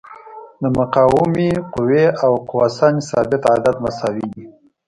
د 0.61 0.63
مقاومې 0.77 1.49
قوې 1.73 2.05
او 2.23 2.33
قوه 2.49 2.67
سنج 2.77 2.97
ثابت 3.09 3.43
عدد 3.53 3.75
مساوي 3.85 4.25
دي. 4.33 4.45